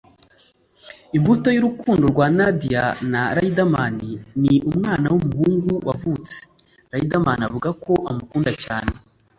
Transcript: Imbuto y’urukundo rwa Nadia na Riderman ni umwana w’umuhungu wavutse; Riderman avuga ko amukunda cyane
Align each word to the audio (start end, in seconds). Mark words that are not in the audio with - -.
Imbuto 1.17 1.47
y’urukundo 1.55 2.03
rwa 2.13 2.27
Nadia 2.37 2.83
na 3.11 3.21
Riderman 3.37 3.97
ni 4.41 4.53
umwana 4.69 5.07
w’umuhungu 5.13 5.71
wavutse; 5.87 6.37
Riderman 6.97 7.39
avuga 7.47 7.69
ko 7.83 7.93
amukunda 8.11 8.51
cyane 8.63 8.93